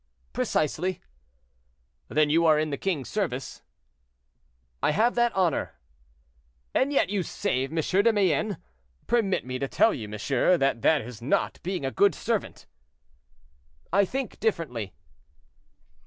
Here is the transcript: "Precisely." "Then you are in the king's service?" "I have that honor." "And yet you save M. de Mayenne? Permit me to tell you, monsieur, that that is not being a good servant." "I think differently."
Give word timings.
"Precisely." 0.33 0.99
"Then 2.07 2.31
you 2.31 2.43
are 2.47 2.57
in 2.57 2.71
the 2.71 2.75
king's 2.79 3.07
service?" 3.07 3.61
"I 4.81 4.89
have 4.89 5.13
that 5.13 5.31
honor." 5.35 5.75
"And 6.73 6.91
yet 6.91 7.11
you 7.11 7.21
save 7.21 7.69
M. 7.71 7.75
de 8.03 8.11
Mayenne? 8.11 8.57
Permit 9.05 9.45
me 9.45 9.59
to 9.59 9.67
tell 9.67 9.93
you, 9.93 10.09
monsieur, 10.09 10.57
that 10.57 10.81
that 10.81 11.01
is 11.01 11.21
not 11.21 11.61
being 11.61 11.85
a 11.85 11.91
good 11.91 12.15
servant." 12.15 12.65
"I 13.93 14.03
think 14.03 14.39
differently." 14.39 14.95